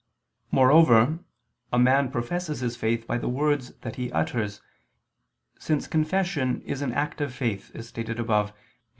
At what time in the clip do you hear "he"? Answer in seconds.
3.97-4.11